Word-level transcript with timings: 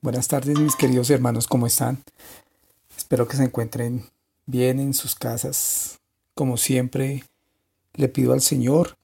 Buenas 0.00 0.28
tardes 0.28 0.58
mis 0.58 0.76
queridos 0.76 1.10
hermanos, 1.10 1.46
¿cómo 1.48 1.66
están? 1.66 2.02
Espero 2.96 3.26
que 3.26 3.36
se 3.36 3.44
encuentren 3.44 4.04
bien 4.46 4.78
en 4.78 4.94
sus 4.94 5.14
casas. 5.14 5.98
Como 6.34 6.56
siempre, 6.56 7.24
le 7.94 8.08
pido 8.08 8.32
al 8.32 8.40
Señor 8.40 8.96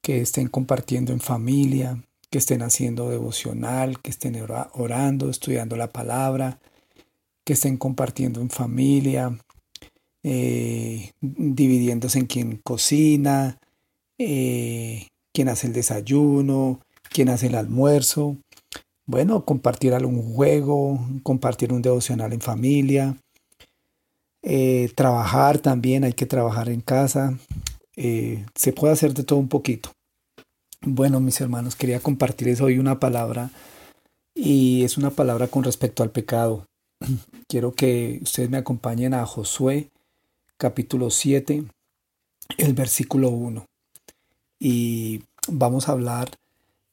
que 0.00 0.20
estén 0.20 0.48
compartiendo 0.48 1.12
en 1.12 1.20
familia, 1.20 2.04
que 2.30 2.38
estén 2.38 2.62
haciendo 2.62 3.10
devocional, 3.10 4.00
que 4.00 4.10
estén 4.10 4.40
orando, 4.74 5.28
estudiando 5.28 5.76
la 5.76 5.92
palabra, 5.92 6.60
que 7.44 7.54
estén 7.54 7.76
compartiendo 7.76 8.40
en 8.40 8.50
familia, 8.50 9.38
eh, 10.22 11.10
dividiéndose 11.20 12.20
en 12.20 12.26
quien 12.26 12.56
cocina, 12.58 13.58
eh, 14.18 15.08
quien 15.32 15.48
hace 15.48 15.66
el 15.66 15.72
desayuno, 15.72 16.80
quien 17.10 17.28
hace 17.28 17.48
el 17.48 17.56
almuerzo. 17.56 18.36
Bueno, 19.12 19.44
compartir 19.44 19.92
algún 19.92 20.22
juego, 20.32 20.98
compartir 21.22 21.70
un 21.74 21.82
devocional 21.82 22.32
en 22.32 22.40
familia, 22.40 23.14
eh, 24.40 24.90
trabajar 24.94 25.58
también, 25.58 26.04
hay 26.04 26.14
que 26.14 26.24
trabajar 26.24 26.70
en 26.70 26.80
casa, 26.80 27.38
se 27.94 28.72
puede 28.72 28.94
hacer 28.94 29.12
de 29.12 29.22
todo 29.22 29.38
un 29.38 29.48
poquito. 29.50 29.92
Bueno, 30.80 31.20
mis 31.20 31.38
hermanos, 31.42 31.76
quería 31.76 32.00
compartirles 32.00 32.62
hoy 32.62 32.78
una 32.78 33.00
palabra 33.00 33.50
y 34.34 34.82
es 34.82 34.96
una 34.96 35.10
palabra 35.10 35.46
con 35.46 35.62
respecto 35.62 36.02
al 36.02 36.10
pecado. 36.10 36.64
Quiero 37.48 37.74
que 37.74 38.18
ustedes 38.22 38.48
me 38.48 38.56
acompañen 38.56 39.12
a 39.12 39.26
Josué 39.26 39.90
capítulo 40.56 41.10
7, 41.10 41.64
el 42.56 42.72
versículo 42.72 43.28
1. 43.28 43.66
Y 44.58 45.22
vamos 45.48 45.90
a 45.90 45.92
hablar 45.92 46.30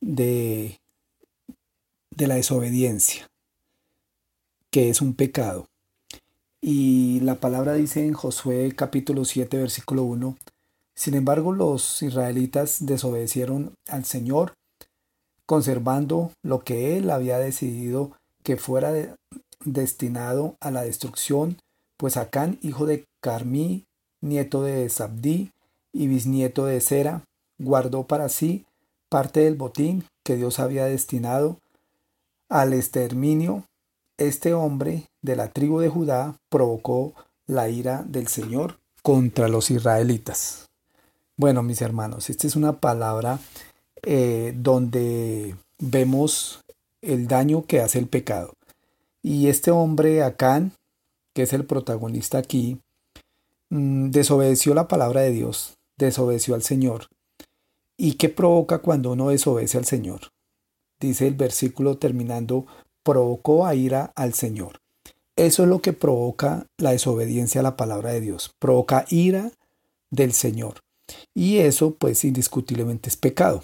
de, 0.01 0.79
de 2.19 2.27
la 2.27 2.35
desobediencia, 2.35 3.27
que 4.69 4.89
es 4.89 5.01
un 5.01 5.13
pecado. 5.13 5.67
Y 6.61 7.21
la 7.21 7.35
palabra 7.35 7.73
dice 7.73 8.05
en 8.05 8.13
Josué 8.13 8.73
capítulo 8.75 9.23
7, 9.23 9.57
versículo 9.57 10.03
1, 10.03 10.37
sin 10.93 11.13
embargo 11.15 11.53
los 11.53 12.03
israelitas 12.03 12.85
desobedecieron 12.85 13.73
al 13.87 14.03
Señor, 14.03 14.53
conservando 15.45 16.33
lo 16.43 16.59
que 16.65 16.97
él 16.97 17.09
había 17.09 17.39
decidido 17.39 18.11
que 18.43 18.57
fuera 18.57 19.15
destinado 19.63 20.55
a 20.59 20.71
la 20.71 20.83
destrucción 20.83 21.57
pues 21.95 22.17
Acán, 22.17 22.59
hijo 22.61 22.85
de 22.85 23.05
Carmí, 23.21 23.85
nieto 24.21 24.61
de 24.63 24.87
Sabdí 24.89 25.51
y 25.93 26.07
bisnieto 26.07 26.65
de 26.65 26.79
Sera, 26.81 27.23
guardó 27.57 28.07
para 28.07 28.29
sí 28.29 28.65
parte 29.09 29.41
del 29.41 29.55
botín 29.55 30.03
que 30.23 30.35
Dios 30.35 30.59
había 30.59 30.85
destinado 30.85 31.59
al 32.49 32.73
exterminio. 32.73 33.63
Este 34.17 34.53
hombre 34.53 35.05
de 35.21 35.35
la 35.35 35.49
tribu 35.49 35.79
de 35.79 35.89
Judá 35.89 36.35
provocó 36.49 37.13
la 37.47 37.69
ira 37.69 38.03
del 38.05 38.27
Señor 38.27 38.79
contra 39.01 39.47
los 39.47 39.71
israelitas. 39.71 40.67
Bueno, 41.37 41.63
mis 41.63 41.81
hermanos, 41.81 42.29
esta 42.29 42.47
es 42.47 42.57
una 42.57 42.79
palabra 42.79 43.39
eh, 44.03 44.53
donde 44.57 45.55
vemos 45.77 46.65
el 47.01 47.27
daño 47.27 47.65
que 47.65 47.79
hace 47.79 47.99
el 47.99 48.07
pecado. 48.07 48.53
Y 49.21 49.47
este 49.47 49.71
hombre, 49.71 50.23
Acán, 50.23 50.73
que 51.33 51.43
es 51.43 51.53
el 51.53 51.65
protagonista 51.65 52.37
aquí, 52.37 52.79
mm, 53.69 54.09
desobedeció 54.09 54.73
la 54.73 54.87
palabra 54.87 55.21
de 55.21 55.31
Dios, 55.31 55.77
desobedeció 55.97 56.55
al 56.55 56.63
Señor. 56.63 57.07
¿Y 57.97 58.13
qué 58.13 58.29
provoca 58.29 58.79
cuando 58.79 59.11
uno 59.11 59.29
desobedece 59.29 59.77
al 59.77 59.85
Señor? 59.85 60.31
Dice 60.99 61.27
el 61.27 61.35
versículo 61.35 61.97
terminando, 61.97 62.65
provocó 63.03 63.65
a 63.65 63.75
ira 63.75 64.11
al 64.15 64.33
Señor. 64.33 64.79
Eso 65.35 65.63
es 65.63 65.69
lo 65.69 65.81
que 65.81 65.93
provoca 65.93 66.67
la 66.77 66.91
desobediencia 66.91 67.61
a 67.61 67.63
la 67.63 67.77
palabra 67.77 68.11
de 68.11 68.21
Dios, 68.21 68.53
provoca 68.59 69.05
ira 69.09 69.51
del 70.11 70.33
Señor. 70.33 70.81
Y 71.33 71.59
eso 71.59 71.95
pues 71.95 72.23
indiscutiblemente 72.25 73.09
es 73.09 73.15
pecado. 73.15 73.63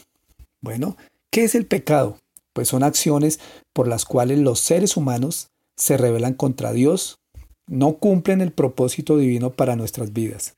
Bueno, 0.62 0.96
¿qué 1.30 1.44
es 1.44 1.54
el 1.54 1.66
pecado? 1.66 2.18
Pues 2.54 2.70
son 2.70 2.84
acciones 2.84 3.40
por 3.74 3.88
las 3.88 4.06
cuales 4.06 4.40
los 4.40 4.62
seres 4.62 4.96
humanos 4.96 5.50
se 5.76 5.98
rebelan 5.98 6.34
contra 6.34 6.72
Dios, 6.72 7.20
no 7.68 7.98
cumplen 7.98 8.42
el 8.42 8.54
propósito 8.54 9.18
divino 9.18 9.52
para 9.52 9.76
nuestras 9.76 10.14
vidas. 10.14 10.56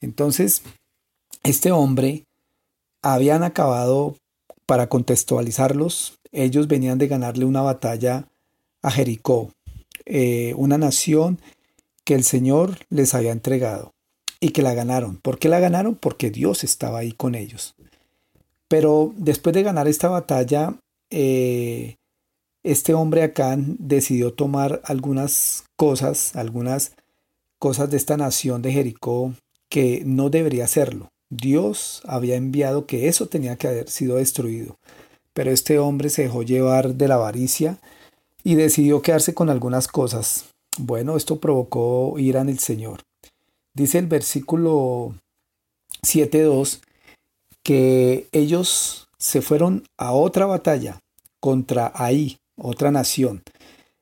Entonces, 0.00 0.62
este 1.42 1.72
hombre 1.72 2.24
habían 3.02 3.42
acabado, 3.42 4.16
para 4.72 4.86
contextualizarlos, 4.86 6.18
ellos 6.32 6.66
venían 6.66 6.96
de 6.96 7.06
ganarle 7.06 7.44
una 7.44 7.60
batalla 7.60 8.30
a 8.80 8.90
Jericó, 8.90 9.52
eh, 10.06 10.54
una 10.56 10.78
nación 10.78 11.38
que 12.04 12.14
el 12.14 12.24
Señor 12.24 12.78
les 12.88 13.14
había 13.14 13.32
entregado 13.32 13.92
y 14.40 14.48
que 14.52 14.62
la 14.62 14.72
ganaron. 14.72 15.18
¿Por 15.18 15.38
qué 15.38 15.50
la 15.50 15.60
ganaron? 15.60 15.94
Porque 15.94 16.30
Dios 16.30 16.64
estaba 16.64 17.00
ahí 17.00 17.12
con 17.12 17.34
ellos. 17.34 17.74
Pero 18.66 19.12
después 19.18 19.52
de 19.52 19.62
ganar 19.62 19.88
esta 19.88 20.08
batalla, 20.08 20.74
eh, 21.10 21.96
este 22.62 22.94
hombre 22.94 23.24
acá 23.24 23.58
decidió 23.58 24.32
tomar 24.32 24.80
algunas 24.84 25.64
cosas, 25.76 26.34
algunas 26.34 26.94
cosas 27.58 27.90
de 27.90 27.98
esta 27.98 28.16
nación 28.16 28.62
de 28.62 28.72
Jericó 28.72 29.34
que 29.68 30.02
no 30.06 30.30
debería 30.30 30.64
hacerlo. 30.64 31.11
Dios 31.32 32.02
había 32.04 32.36
enviado 32.36 32.84
que 32.84 33.08
eso 33.08 33.26
tenía 33.26 33.56
que 33.56 33.66
haber 33.66 33.88
sido 33.88 34.16
destruido. 34.16 34.76
Pero 35.32 35.50
este 35.50 35.78
hombre 35.78 36.10
se 36.10 36.22
dejó 36.22 36.42
llevar 36.42 36.94
de 36.94 37.08
la 37.08 37.14
avaricia 37.14 37.78
y 38.44 38.54
decidió 38.54 39.00
quedarse 39.00 39.32
con 39.32 39.48
algunas 39.48 39.88
cosas. 39.88 40.50
Bueno, 40.78 41.16
esto 41.16 41.40
provocó 41.40 42.18
ira 42.18 42.42
en 42.42 42.50
el 42.50 42.58
Señor. 42.58 43.00
Dice 43.72 43.98
el 43.98 44.08
versículo 44.08 45.14
7.2 46.02 46.80
que 47.62 48.28
ellos 48.32 49.08
se 49.16 49.40
fueron 49.40 49.84
a 49.96 50.12
otra 50.12 50.44
batalla 50.44 51.00
contra 51.40 51.90
Ahí, 51.94 52.36
otra 52.56 52.90
nación. 52.90 53.42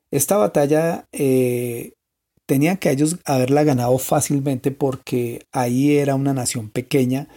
Esta 0.09 0.35
batalla 0.35 1.05
eh, 1.13 1.93
tenía 2.51 2.75
que 2.75 2.91
ellos 2.91 3.15
haberla 3.23 3.63
ganado 3.63 3.97
fácilmente 3.97 4.71
porque 4.71 5.45
ahí 5.53 5.95
era 5.95 6.15
una 6.15 6.33
nación 6.33 6.69
pequeña 6.69 7.29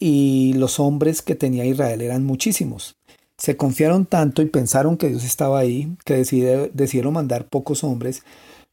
y 0.00 0.54
los 0.54 0.80
hombres 0.80 1.22
que 1.22 1.36
tenía 1.36 1.64
Israel 1.64 2.00
eran 2.00 2.24
muchísimos. 2.24 2.96
Se 3.38 3.56
confiaron 3.56 4.06
tanto 4.06 4.42
y 4.42 4.46
pensaron 4.46 4.96
que 4.96 5.08
Dios 5.08 5.22
estaba 5.22 5.60
ahí 5.60 5.96
que 6.04 6.14
decidieron 6.14 7.12
mandar 7.12 7.46
pocos 7.46 7.84
hombres, 7.84 8.24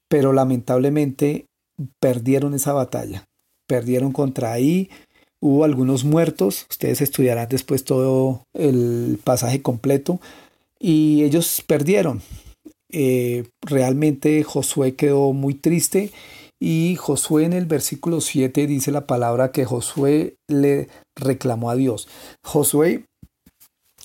pero 0.08 0.34
lamentablemente 0.34 1.46
perdieron 2.00 2.56
esa 2.56 2.74
batalla. 2.74 3.26
Perdieron 3.68 4.14
contra 4.14 4.54
ahí, 4.54 4.90
hubo 5.40 5.64
algunos 5.64 6.06
muertos, 6.06 6.66
ustedes 6.72 7.02
estudiarán 7.02 7.50
después 7.50 7.84
todo 7.84 8.48
el 8.56 9.20
pasaje 9.24 9.62
completo, 9.62 10.20
y 10.80 11.22
ellos 11.22 11.64
perdieron. 11.68 12.24
Eh, 12.92 13.46
realmente 13.62 14.44
Josué 14.44 14.96
quedó 14.96 15.34
muy 15.34 15.54
triste 15.54 16.12
y 16.60 16.96
Josué 16.96 17.46
en 17.46 17.54
el 17.54 17.66
versículo 17.66 18.22
7 18.22 18.68
dice 18.68 18.92
la 18.92 19.08
palabra 19.08 19.52
que 19.52 19.66
Josué 19.66 20.36
le 20.48 20.90
reclamó 21.16 21.70
a 21.70 21.76
Dios. 21.76 22.08
Josué 22.44 23.06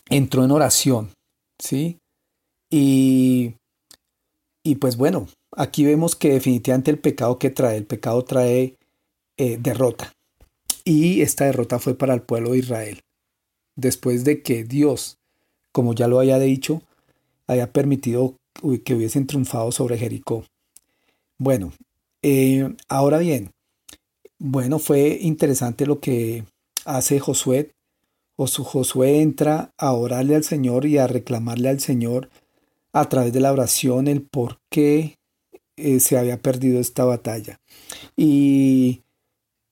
entró 0.09 0.45
en 0.45 0.53
oración, 0.53 1.11
¿sí? 1.59 1.99
Y, 2.71 3.55
y 4.65 4.77
pues 4.77 4.97
bueno, 4.97 5.29
aquí 5.57 5.85
vemos 5.85 6.17
que 6.17 6.31
definitivamente 6.31 6.91
el 6.91 6.99
pecado 6.99 7.39
que 7.39 7.51
trae, 7.51 7.77
el 7.77 7.87
pecado 7.87 8.25
trae 8.25 8.77
eh, 9.37 9.59
derrota. 9.61 10.13
Y 10.85 11.23
esta 11.23 11.45
derrota 11.45 11.79
fue 11.79 11.95
para 11.95 12.15
el 12.15 12.23
pueblo 12.23 12.53
de 12.53 12.59
Israel. 12.59 13.01
Después 13.77 14.25
de 14.25 14.43
que 14.43 14.65
Dios 14.65 15.19
como 15.77 15.93
ya 15.93 16.09
lo 16.09 16.19
había 16.19 16.39
dicho, 16.39 16.81
había 17.47 17.71
permitido 17.71 18.35
que 18.84 18.94
hubiesen 18.94 19.27
triunfado 19.27 19.72
sobre 19.72 19.98
Jericó. 19.98 20.45
Bueno, 21.39 21.72
eh, 22.22 22.75
ahora 22.89 23.19
bien, 23.19 23.53
bueno, 24.39 24.78
fue 24.78 25.19
interesante 25.21 25.86
lo 25.86 26.01
que 26.01 26.45
hace 26.84 27.21
Josué. 27.21 27.72
Josué 28.36 29.22
entra 29.22 29.72
a 29.78 29.92
orarle 29.92 30.36
al 30.36 30.45
Señor 30.45 30.86
y 30.86 30.98
a 30.98 31.07
reclamarle 31.07 31.69
al 31.69 31.81
Señor 31.81 32.28
a 32.92 33.09
través 33.09 33.33
de 33.33 33.41
la 33.41 33.53
oración 33.53 34.09
el 34.09 34.22
por 34.22 34.59
qué 34.71 35.19
eh, 35.77 36.01
se 36.01 36.19
había 36.19 36.41
perdido 36.41 36.81
esta 36.81 37.04
batalla. 37.04 37.60
Y, 38.16 39.03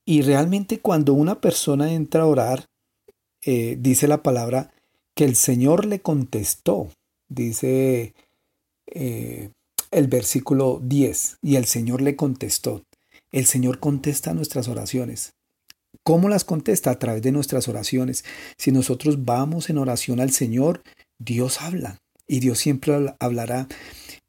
y, 0.05 0.23
realmente 0.23 0.81
cuando 0.81 1.15
una 1.15 1.41
persona 1.41 1.93
entra 1.93 2.23
a 2.23 2.27
orar, 2.27 2.67
eh, 3.43 3.77
dice 3.79 4.09
la 4.09 4.23
palabra 4.23 4.73
que 5.15 5.25
el 5.25 5.37
Señor 5.37 5.87
le 5.87 6.01
contestó, 6.01 6.89
dice 7.29 8.15
eh, 8.87 9.51
el 9.91 10.09
versículo 10.09 10.81
10, 10.83 11.39
y 11.43 11.57
el 11.57 11.67
Señor 11.67 12.03
le 12.03 12.17
contestó. 12.17 12.83
El 13.33 13.47
Señor 13.47 13.81
contesta 13.81 14.35
nuestras 14.35 14.69
oraciones. 14.69 15.35
¿Cómo 16.03 16.29
las 16.29 16.45
contesta? 16.45 16.91
A 16.91 16.99
través 16.99 17.23
de 17.23 17.33
nuestras 17.33 17.69
oraciones. 17.69 18.25
Si 18.59 18.73
nosotros 18.73 19.25
vamos 19.25 19.71
en 19.71 19.79
oración 19.79 20.21
al 20.21 20.31
Señor, 20.31 20.83
Dios 21.19 21.61
habla. 21.61 21.99
Y 22.27 22.41
Dios 22.41 22.59
siempre 22.59 23.15
hablará. 23.19 23.69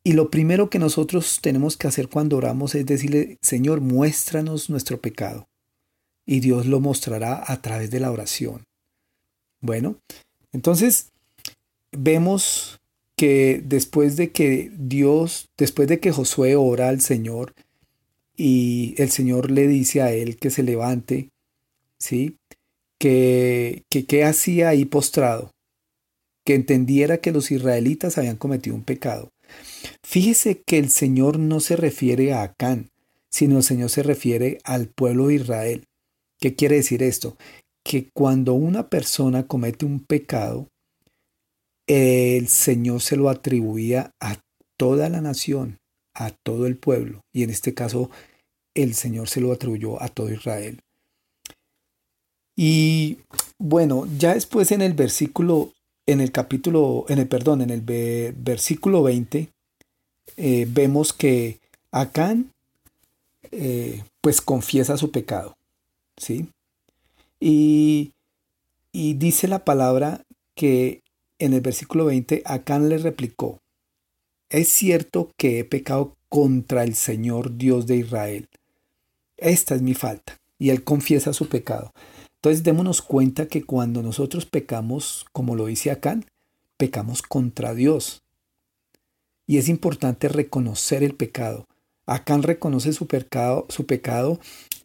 Y 0.03 0.13
lo 0.13 0.29
primero 0.29 0.69
que 0.69 0.79
nosotros 0.79 1.39
tenemos 1.41 1.77
que 1.77 1.87
hacer 1.87 2.09
cuando 2.09 2.37
oramos 2.37 2.75
es 2.75 2.85
decirle, 2.85 3.37
Señor, 3.41 3.81
muéstranos 3.81 4.69
nuestro 4.69 5.01
pecado. 5.01 5.47
Y 6.25 6.39
Dios 6.39 6.65
lo 6.65 6.79
mostrará 6.79 7.43
a 7.45 7.61
través 7.61 7.91
de 7.91 7.99
la 7.99 8.11
oración. 8.11 8.63
Bueno, 9.61 9.97
entonces 10.51 11.11
vemos 11.91 12.79
que 13.15 13.61
después 13.63 14.17
de 14.17 14.31
que 14.31 14.71
Dios, 14.77 15.49
después 15.57 15.87
de 15.87 15.99
que 15.99 16.11
Josué 16.11 16.55
ora 16.55 16.89
al 16.89 17.01
Señor 17.01 17.53
y 18.35 18.95
el 18.97 19.09
Señor 19.09 19.51
le 19.51 19.67
dice 19.67 20.01
a 20.01 20.11
él 20.11 20.37
que 20.37 20.49
se 20.49 20.63
levante, 20.63 21.29
¿sí? 21.97 22.37
Que, 22.99 23.83
que 23.89 24.05
qué 24.05 24.23
hacía 24.23 24.69
ahí 24.69 24.85
postrado, 24.85 25.51
que 26.45 26.55
entendiera 26.55 27.17
que 27.17 27.31
los 27.31 27.51
israelitas 27.51 28.17
habían 28.17 28.37
cometido 28.37 28.75
un 28.75 28.83
pecado. 28.83 29.31
Fíjese 30.03 30.61
que 30.65 30.77
el 30.77 30.89
Señor 30.89 31.39
no 31.39 31.59
se 31.59 31.75
refiere 31.75 32.33
a 32.33 32.43
Acán, 32.43 32.89
sino 33.29 33.57
el 33.57 33.63
Señor 33.63 33.89
se 33.89 34.03
refiere 34.03 34.59
al 34.63 34.87
pueblo 34.87 35.27
de 35.27 35.35
Israel. 35.35 35.85
¿Qué 36.39 36.55
quiere 36.55 36.77
decir 36.77 37.03
esto? 37.03 37.37
Que 37.83 38.09
cuando 38.13 38.53
una 38.53 38.89
persona 38.89 39.47
comete 39.47 39.85
un 39.85 39.99
pecado, 39.99 40.69
el 41.87 42.47
Señor 42.47 43.01
se 43.01 43.15
lo 43.15 43.29
atribuía 43.29 44.11
a 44.19 44.37
toda 44.77 45.09
la 45.09 45.21
nación, 45.21 45.79
a 46.13 46.31
todo 46.31 46.67
el 46.67 46.77
pueblo, 46.77 47.21
y 47.31 47.43
en 47.43 47.49
este 47.49 47.73
caso 47.73 48.09
el 48.73 48.93
Señor 48.93 49.29
se 49.29 49.41
lo 49.41 49.51
atribuyó 49.51 50.01
a 50.01 50.09
todo 50.09 50.31
Israel. 50.31 50.81
Y 52.55 53.19
bueno, 53.57 54.07
ya 54.17 54.33
después 54.33 54.71
en 54.71 54.81
el 54.81 54.93
versículo, 54.93 55.73
en 56.05 56.21
el 56.21 56.31
capítulo, 56.31 57.05
en 57.09 57.19
el 57.19 57.27
perdón, 57.27 57.61
en 57.61 57.69
el 57.69 57.81
versículo 57.81 59.03
20, 59.03 59.49
eh, 60.37 60.67
vemos 60.69 61.13
que 61.13 61.59
Acán 61.91 62.51
eh, 63.51 64.03
pues 64.21 64.41
confiesa 64.41 64.97
su 64.97 65.11
pecado, 65.11 65.55
¿sí? 66.17 66.47
Y, 67.39 68.13
y 68.91 69.13
dice 69.13 69.47
la 69.47 69.63
palabra 69.63 70.23
que 70.55 71.01
en 71.39 71.53
el 71.53 71.61
versículo 71.61 72.05
20, 72.05 72.43
Acán 72.45 72.89
le 72.89 72.97
replicó, 72.97 73.59
es 74.49 74.69
cierto 74.69 75.31
que 75.37 75.59
he 75.59 75.63
pecado 75.65 76.15
contra 76.29 76.83
el 76.83 76.95
Señor 76.95 77.57
Dios 77.57 77.87
de 77.87 77.97
Israel. 77.97 78.47
Esta 79.37 79.75
es 79.75 79.81
mi 79.81 79.93
falta. 79.93 80.37
Y 80.57 80.69
él 80.69 80.83
confiesa 80.83 81.33
su 81.33 81.49
pecado. 81.49 81.91
Entonces 82.35 82.63
démonos 82.63 83.01
cuenta 83.01 83.47
que 83.47 83.63
cuando 83.63 84.01
nosotros 84.01 84.45
pecamos, 84.45 85.25
como 85.31 85.55
lo 85.55 85.65
dice 85.65 85.91
Acán, 85.91 86.25
pecamos 86.77 87.21
contra 87.21 87.73
Dios. 87.73 88.21
Y 89.47 89.57
es 89.57 89.67
importante 89.67 90.29
reconocer 90.29 91.03
el 91.03 91.15
pecado. 91.15 91.65
Acán 92.05 92.43
reconoce 92.43 92.93
su 92.93 93.07
pecado, 93.07 93.65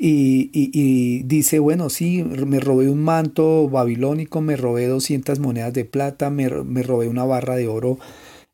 y, 0.03 1.23
dice, 1.25 1.59
bueno, 1.59 1.91
sí, 1.91 2.23
me 2.23 2.59
robé 2.59 2.89
un 2.89 3.03
manto 3.03 3.69
babilónico, 3.69 4.41
me 4.41 4.57
robé 4.57 4.87
200 4.87 5.39
monedas 5.41 5.75
de 5.75 5.85
plata, 5.85 6.31
me, 6.31 6.49
robé 6.49 7.09
una 7.09 7.25
barra 7.25 7.57
de 7.57 7.69
oro 7.69 7.99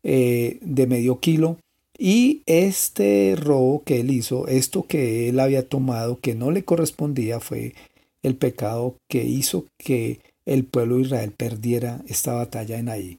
eh, 0.02 0.58
de 0.60 0.86
medio 0.88 1.20
kilo. 1.20 1.58
Y 1.98 2.42
este 2.46 3.36
robo 3.38 3.84
que 3.84 4.00
él 4.00 4.10
hizo, 4.10 4.48
esto 4.48 4.86
que 4.86 5.28
él 5.28 5.38
había 5.38 5.66
tomado, 5.68 6.18
que 6.18 6.34
no 6.34 6.50
le 6.50 6.64
correspondía, 6.64 7.38
fue 7.38 7.74
el 8.22 8.34
pecado 8.34 8.96
que 9.08 9.24
hizo 9.24 9.66
que 9.78 10.20
el 10.46 10.64
pueblo 10.64 10.96
de 10.96 11.02
Israel 11.02 11.30
perdiera 11.30 12.02
esta 12.08 12.32
batalla 12.32 12.76
en 12.76 12.88
ahí. 12.88 13.18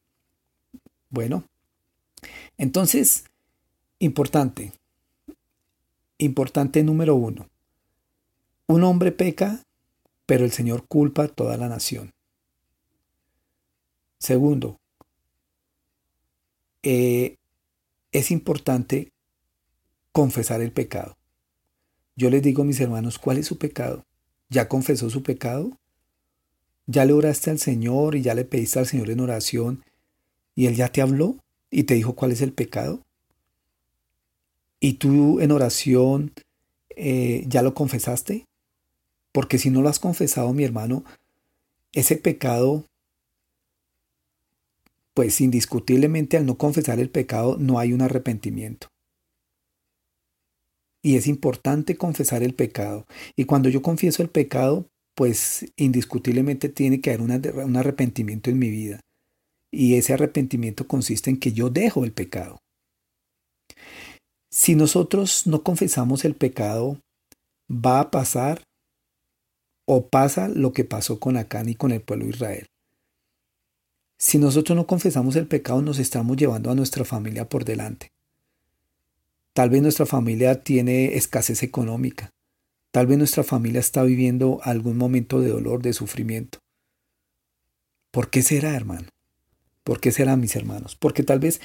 Bueno, 1.09 1.45
entonces, 2.57 3.23
importante, 3.99 4.73
importante 6.17 6.83
número 6.83 7.15
uno, 7.15 7.49
un 8.67 8.83
hombre 8.83 9.11
peca, 9.11 9.63
pero 10.25 10.45
el 10.45 10.51
Señor 10.51 10.85
culpa 10.87 11.23
a 11.23 11.27
toda 11.27 11.57
la 11.57 11.69
nación. 11.69 12.11
Segundo, 14.19 14.77
eh, 16.83 17.35
es 18.11 18.31
importante 18.31 19.11
confesar 20.11 20.61
el 20.61 20.71
pecado. 20.71 21.17
Yo 22.15 22.29
les 22.29 22.41
digo 22.41 22.63
a 22.63 22.65
mis 22.65 22.79
hermanos, 22.79 23.19
¿cuál 23.19 23.37
es 23.37 23.45
su 23.45 23.57
pecado? 23.57 24.03
¿Ya 24.49 24.67
confesó 24.67 25.09
su 25.09 25.21
pecado? 25.21 25.77
¿Ya 26.87 27.05
le 27.05 27.13
oraste 27.13 27.51
al 27.51 27.59
Señor 27.59 28.15
y 28.15 28.23
ya 28.23 28.33
le 28.33 28.43
pediste 28.43 28.79
al 28.79 28.87
Señor 28.87 29.11
en 29.11 29.19
oración 29.19 29.83
y 30.55 30.65
Él 30.65 30.75
ya 30.75 30.91
te 30.91 31.01
habló 31.01 31.37
y 31.69 31.83
te 31.83 31.93
dijo 31.93 32.15
cuál 32.15 32.31
es 32.31 32.41
el 32.41 32.53
pecado? 32.53 33.05
¿Y 34.79 34.93
tú 34.93 35.39
en 35.39 35.51
oración 35.51 36.33
eh, 36.95 37.43
ya 37.47 37.61
lo 37.61 37.73
confesaste? 37.73 38.45
Porque 39.31 39.57
si 39.57 39.69
no 39.69 39.81
lo 39.81 39.89
has 39.89 39.99
confesado, 39.99 40.53
mi 40.53 40.63
hermano, 40.63 41.03
ese 41.93 42.15
pecado, 42.15 42.85
pues 45.13 45.41
indiscutiblemente 45.41 46.37
al 46.37 46.45
no 46.45 46.57
confesar 46.57 46.99
el 46.99 47.09
pecado 47.09 47.57
no 47.59 47.79
hay 47.79 47.93
un 47.93 48.01
arrepentimiento. 48.01 48.87
Y 51.01 51.15
es 51.15 51.27
importante 51.27 51.95
confesar 51.95 52.43
el 52.43 52.53
pecado. 52.53 53.05
Y 53.35 53.45
cuando 53.45 53.69
yo 53.69 53.81
confieso 53.81 54.21
el 54.21 54.29
pecado, 54.29 54.87
pues 55.15 55.65
indiscutiblemente 55.75 56.69
tiene 56.69 57.01
que 57.01 57.11
haber 57.11 57.21
un 57.21 57.75
arrepentimiento 57.75 58.49
en 58.49 58.59
mi 58.59 58.69
vida. 58.69 58.99
Y 59.71 59.95
ese 59.95 60.13
arrepentimiento 60.13 60.87
consiste 60.87 61.29
en 61.29 61.37
que 61.37 61.53
yo 61.53 61.69
dejo 61.69 62.03
el 62.03 62.11
pecado. 62.11 62.59
Si 64.49 64.75
nosotros 64.75 65.47
no 65.47 65.63
confesamos 65.63 66.25
el 66.25 66.35
pecado, 66.35 66.99
va 67.69 67.99
a 67.99 68.11
pasar 68.11 68.63
o 69.85 70.07
pasa 70.07 70.47
lo 70.47 70.73
que 70.73 70.83
pasó 70.83 71.19
con 71.19 71.37
Acán 71.37 71.69
y 71.69 71.75
con 71.75 71.91
el 71.91 72.01
pueblo 72.01 72.25
de 72.25 72.31
Israel. 72.31 72.67
Si 74.17 74.37
nosotros 74.37 74.75
no 74.75 74.87
confesamos 74.87 75.35
el 75.35 75.47
pecado, 75.47 75.81
nos 75.81 75.99
estamos 75.99 76.37
llevando 76.37 76.71
a 76.71 76.75
nuestra 76.75 77.05
familia 77.05 77.47
por 77.47 77.65
delante. 77.65 78.11
Tal 79.53 79.69
vez 79.69 79.81
nuestra 79.81 80.05
familia 80.05 80.63
tiene 80.63 81.15
escasez 81.15 81.63
económica. 81.63 82.31
Tal 82.91 83.07
vez 83.07 83.17
nuestra 83.17 83.43
familia 83.43 83.79
está 83.79 84.03
viviendo 84.03 84.59
algún 84.63 84.97
momento 84.97 85.39
de 85.39 85.49
dolor, 85.49 85.81
de 85.81 85.93
sufrimiento. 85.93 86.59
¿Por 88.11 88.29
qué 88.29 88.41
será, 88.41 88.75
hermano? 88.75 89.07
¿Por 89.83 89.99
qué 89.99 90.11
será, 90.11 90.35
mis 90.35 90.55
hermanos? 90.55 90.95
Porque 90.95 91.23
tal 91.23 91.39
vez 91.39 91.61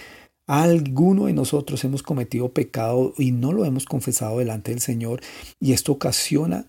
alguno 0.47 1.27
de 1.27 1.33
nosotros 1.33 1.85
hemos 1.85 2.03
cometido 2.03 2.53
pecado 2.53 3.15
y 3.17 3.33
no 3.33 3.53
lo 3.53 3.65
hemos 3.65 3.85
confesado 3.85 4.39
delante 4.39 4.71
del 4.71 4.81
Señor 4.81 5.21
y 5.61 5.73
esto 5.73 5.93
ocasiona 5.93 6.67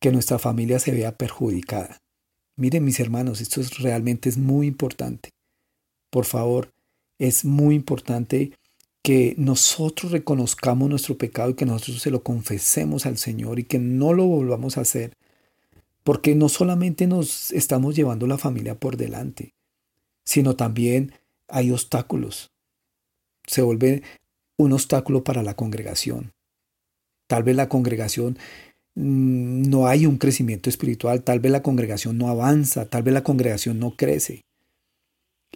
que 0.00 0.12
nuestra 0.12 0.38
familia 0.38 0.78
se 0.78 0.92
vea 0.92 1.16
perjudicada. 1.16 2.02
Miren 2.56 2.84
mis 2.84 3.00
hermanos, 3.00 3.40
esto 3.40 3.60
es, 3.60 3.78
realmente 3.78 4.28
es 4.28 4.38
muy 4.38 4.66
importante. 4.66 5.30
Por 6.10 6.24
favor, 6.24 6.72
es 7.18 7.44
muy 7.44 7.74
importante 7.74 8.52
que 9.02 9.34
nosotros 9.36 10.12
reconozcamos 10.12 10.88
nuestro 10.88 11.18
pecado 11.18 11.50
y 11.50 11.54
que 11.54 11.66
nosotros 11.66 12.00
se 12.00 12.10
lo 12.10 12.22
confesemos 12.22 13.06
al 13.06 13.18
Señor 13.18 13.58
y 13.58 13.64
que 13.64 13.78
no 13.78 14.12
lo 14.12 14.26
volvamos 14.26 14.78
a 14.78 14.82
hacer. 14.82 15.12
Porque 16.02 16.34
no 16.34 16.48
solamente 16.48 17.06
nos 17.06 17.50
estamos 17.52 17.96
llevando 17.96 18.26
la 18.26 18.38
familia 18.38 18.78
por 18.78 18.96
delante, 18.96 19.54
sino 20.24 20.54
también 20.54 21.12
hay 21.48 21.70
obstáculos. 21.70 22.53
Se 23.46 23.62
vuelve 23.62 24.02
un 24.56 24.72
obstáculo 24.72 25.24
para 25.24 25.42
la 25.42 25.54
congregación. 25.54 26.32
Tal 27.26 27.42
vez 27.42 27.56
la 27.56 27.68
congregación 27.68 28.38
Mm, 28.96 29.68
no 29.68 29.86
hay 29.88 30.06
un 30.06 30.18
crecimiento 30.18 30.70
espiritual, 30.70 31.22
tal 31.22 31.40
vez 31.40 31.50
la 31.50 31.62
congregación 31.62 32.16
no 32.16 32.28
avanza, 32.28 32.88
tal 32.88 33.02
vez 33.02 33.14
la 33.14 33.24
congregación 33.24 33.78
no 33.78 33.96
crece. 33.96 34.42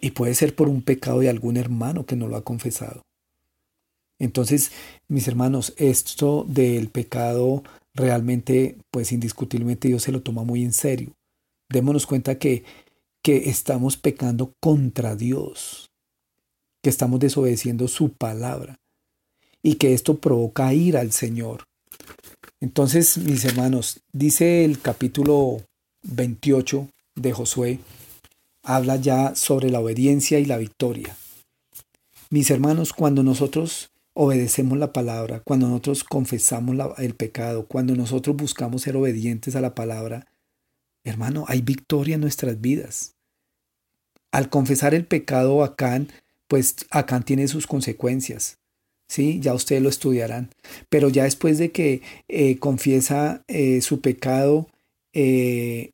Y 0.01 0.11
puede 0.11 0.35
ser 0.35 0.55
por 0.55 0.69
un 0.69 0.81
pecado 0.81 1.19
de 1.19 1.29
algún 1.29 1.57
hermano 1.57 2.05
que 2.05 2.15
no 2.15 2.27
lo 2.27 2.35
ha 2.37 2.43
confesado. 2.43 3.01
Entonces, 4.17 4.71
mis 5.07 5.27
hermanos, 5.27 5.73
esto 5.77 6.45
del 6.47 6.89
pecado 6.89 7.63
realmente, 7.93 8.77
pues 8.91 9.11
indiscutiblemente 9.11 9.87
Dios 9.87 10.03
se 10.03 10.11
lo 10.11 10.21
toma 10.21 10.43
muy 10.43 10.63
en 10.63 10.73
serio. 10.73 11.13
Démonos 11.69 12.05
cuenta 12.05 12.37
que, 12.37 12.63
que 13.23 13.49
estamos 13.49 13.95
pecando 13.97 14.53
contra 14.61 15.15
Dios, 15.15 15.88
que 16.81 16.89
estamos 16.89 17.19
desobedeciendo 17.19 17.87
su 17.87 18.13
palabra 18.13 18.79
y 19.61 19.75
que 19.75 19.93
esto 19.93 20.17
provoca 20.17 20.73
ira 20.73 21.01
al 21.01 21.11
Señor. 21.11 21.65
Entonces, 22.61 23.17
mis 23.17 23.45
hermanos, 23.45 24.01
dice 24.11 24.65
el 24.65 24.81
capítulo 24.81 25.61
28 26.03 26.89
de 27.15 27.33
Josué, 27.33 27.79
habla 28.63 28.95
ya 28.97 29.35
sobre 29.35 29.69
la 29.69 29.79
obediencia 29.79 30.39
y 30.39 30.45
la 30.45 30.57
victoria. 30.57 31.15
Mis 32.29 32.51
hermanos, 32.51 32.93
cuando 32.93 33.23
nosotros 33.23 33.91
obedecemos 34.13 34.77
la 34.77 34.93
palabra, 34.93 35.39
cuando 35.39 35.67
nosotros 35.67 36.03
confesamos 36.03 36.75
el 36.97 37.15
pecado, 37.15 37.65
cuando 37.65 37.95
nosotros 37.95 38.35
buscamos 38.35 38.81
ser 38.81 38.95
obedientes 38.97 39.55
a 39.55 39.61
la 39.61 39.73
palabra, 39.73 40.27
hermano, 41.03 41.45
hay 41.47 41.61
victoria 41.61 42.15
en 42.15 42.21
nuestras 42.21 42.59
vidas. 42.59 43.15
Al 44.31 44.49
confesar 44.49 44.93
el 44.93 45.05
pecado, 45.05 45.63
Acán 45.63 46.09
pues 46.49 46.75
acá 46.89 47.21
tiene 47.21 47.47
sus 47.47 47.67
consecuencias. 47.67 48.59
¿sí? 49.09 49.39
Ya 49.41 49.53
ustedes 49.53 49.81
lo 49.81 49.89
estudiarán. 49.89 50.49
Pero 50.89 51.09
ya 51.09 51.23
después 51.23 51.57
de 51.57 51.71
que 51.71 52.01
eh, 52.27 52.57
confiesa 52.59 53.43
eh, 53.47 53.81
su 53.81 54.01
pecado, 54.01 54.67
eh, 55.13 55.91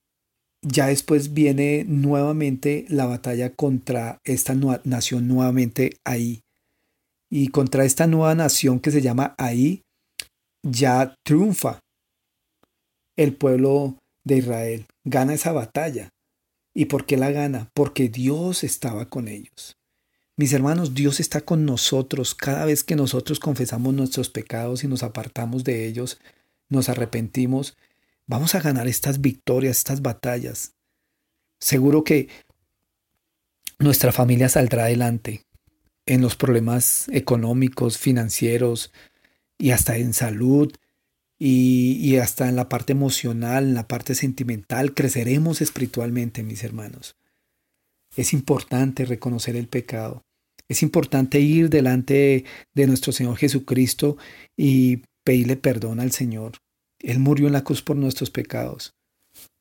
ya 0.61 0.87
después 0.87 1.33
viene 1.33 1.85
nuevamente 1.87 2.85
la 2.89 3.05
batalla 3.05 3.51
contra 3.51 4.19
esta 4.23 4.55
nación 4.83 5.27
nuevamente 5.27 5.97
ahí. 6.03 6.41
Y 7.29 7.47
contra 7.49 7.85
esta 7.85 8.07
nueva 8.07 8.35
nación 8.35 8.79
que 8.79 8.91
se 8.91 9.01
llama 9.01 9.35
ahí, 9.37 9.81
ya 10.63 11.15
triunfa 11.23 11.79
el 13.15 13.35
pueblo 13.35 13.97
de 14.23 14.37
Israel, 14.37 14.85
gana 15.03 15.33
esa 15.33 15.51
batalla. 15.51 16.09
¿Y 16.73 16.85
por 16.85 17.05
qué 17.05 17.17
la 17.17 17.31
gana? 17.31 17.69
Porque 17.73 18.09
Dios 18.09 18.63
estaba 18.63 19.05
con 19.05 19.27
ellos. 19.27 19.75
Mis 20.37 20.51
hermanos, 20.51 20.93
Dios 20.93 21.19
está 21.19 21.41
con 21.41 21.65
nosotros 21.65 22.35
cada 22.35 22.65
vez 22.65 22.83
que 22.83 22.95
nosotros 22.95 23.39
confesamos 23.39 23.93
nuestros 23.93 24.29
pecados 24.29 24.83
y 24.83 24.87
nos 24.87 25.01
apartamos 25.01 25.63
de 25.63 25.87
ellos, 25.87 26.19
nos 26.67 26.89
arrepentimos, 26.89 27.77
vamos 28.27 28.53
a 28.55 28.61
ganar 28.61 28.87
estas 28.87 29.21
victorias, 29.21 29.77
estas 29.77 30.01
batallas. 30.01 30.73
Seguro 31.59 32.03
que 32.03 32.27
nuestra 33.79 34.11
familia 34.11 34.49
saldrá 34.49 34.85
adelante 34.85 35.45
en 36.05 36.21
los 36.21 36.35
problemas 36.35 37.07
económicos, 37.09 37.97
financieros 37.97 38.91
y 39.57 39.71
hasta 39.71 39.97
en 39.97 40.13
salud 40.13 40.73
y, 41.37 42.17
hasta 42.17 42.47
en 42.47 42.55
la 42.55 42.69
parte 42.69 42.93
emocional, 42.93 43.65
en 43.65 43.73
la 43.73 43.87
parte 43.87 44.15
sentimental. 44.15 44.93
Creceremos 44.93 45.61
espiritualmente, 45.61 46.43
mis 46.43 46.63
hermanos. 46.63 47.15
Es 48.15 48.33
importante 48.33 49.05
reconocer 49.05 49.55
el 49.55 49.67
pecado. 49.67 50.21
Es 50.67 50.81
importante 50.81 51.39
ir 51.39 51.69
delante 51.69 52.45
de 52.73 52.87
nuestro 52.87 53.11
Señor 53.11 53.37
Jesucristo 53.37 54.17
y 54.57 55.03
pedirle 55.23 55.57
perdón 55.57 55.99
al 55.99 56.11
Señor. 56.11 56.53
Él 56.99 57.19
murió 57.19 57.47
en 57.47 57.53
la 57.53 57.63
cruz 57.63 57.81
por 57.81 57.97
nuestros 57.97 58.31
pecados. 58.31 58.93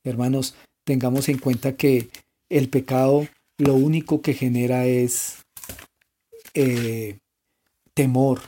Hermanos, 0.04 0.54
tengamos 0.87 1.28
en 1.28 1.38
cuenta 1.38 1.76
que 1.76 2.08
el 2.50 2.68
pecado 2.68 3.26
lo 3.58 3.75
único 3.75 4.23
que 4.23 4.34
genera 4.34 4.87
es 4.87 5.44
eh, 6.54 7.18
temor. 7.94 8.40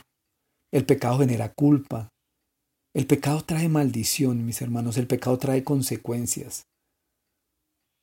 El 0.71 0.85
pecado 0.85 1.19
genera 1.19 1.53
culpa. 1.53 2.09
El 2.93 3.05
pecado 3.05 3.43
trae 3.43 3.69
maldición, 3.69 4.45
mis 4.45 4.61
hermanos. 4.61 4.97
El 4.97 5.07
pecado 5.07 5.37
trae 5.37 5.63
consecuencias. 5.63 6.63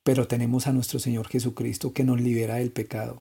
Pero 0.05 0.27
tenemos 0.27 0.67
a 0.67 0.71
nuestro 0.71 0.99
Señor 0.99 1.27
Jesucristo 1.27 1.91
que 1.91 2.03
nos 2.05 2.21
libera 2.21 2.55
del 2.55 2.71
pecado. 2.71 3.17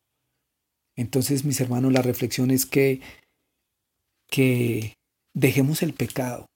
Entonces, 0.96 1.44
mis 1.44 1.60
hermanos, 1.60 1.92
la 1.92 2.02
reflexión 2.02 2.50
es 2.50 2.66
que, 2.66 3.00
que 4.30 4.94
dejemos 5.34 5.82
el 5.82 5.94
pecado, 5.94 6.46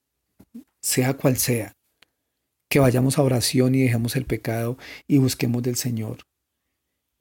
sea 0.80 1.14
cual 1.14 1.38
sea, 1.38 1.72
que 2.70 2.78
vayamos 2.78 3.18
a 3.18 3.22
oración 3.22 3.74
y 3.74 3.82
dejemos 3.82 4.14
el 4.14 4.26
pecado 4.26 4.76
y 5.08 5.18
busquemos 5.18 5.62
del 5.62 5.76
Señor 5.76 6.18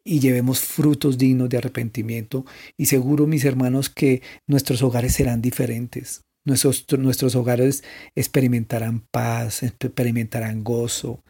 y 0.07 0.21
llevemos 0.21 0.61
frutos 0.61 1.17
dignos 1.17 1.49
de 1.49 1.57
arrepentimiento 1.57 2.45
y 2.77 2.85
seguro 2.85 3.27
mis 3.27 3.43
hermanos 3.43 3.89
que 3.89 4.21
nuestros 4.47 4.81
hogares 4.81 5.13
serán 5.13 5.41
diferentes. 5.41 6.21
Nuestros, 6.45 6.85
nuestros 6.97 7.35
hogares 7.35 7.83
experimentarán 8.15 9.05
paz, 9.11 9.63
experimentarán 9.63 10.63
gozo, 10.63 11.23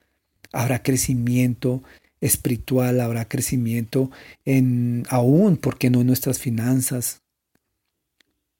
habrá 0.51 0.83
crecimiento 0.83 1.83
espiritual, 2.21 2.99
habrá 2.99 3.27
crecimiento 3.27 4.11
en 4.45 5.05
aún, 5.09 5.57
porque 5.57 5.89
no 5.89 6.01
en 6.01 6.07
nuestras 6.07 6.39
finanzas. 6.39 7.21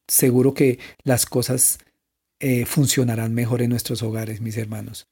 Seguro 0.08 0.54
que 0.54 0.80
las 1.04 1.26
cosas 1.26 1.80
eh, 2.40 2.66
funcionarán 2.66 3.34
mejor 3.34 3.62
en 3.62 3.72
nuestros 3.72 4.04
hogares, 4.04 4.42
mis 4.42 4.58
hermanos. 4.58 5.08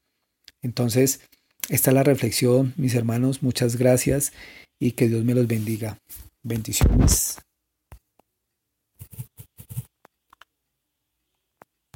Entonces, 0.62 1.20
esta 1.68 1.90
es 1.90 1.94
la 1.94 2.02
reflexión, 2.02 2.72
mis 2.76 2.94
hermanos. 2.94 3.42
Muchas 3.42 3.76
gracias 3.76 4.32
y 4.78 4.92
que 4.92 5.08
Dios 5.08 5.24
me 5.24 5.34
los 5.34 5.46
bendiga. 5.46 5.98
Bendiciones. 6.42 7.38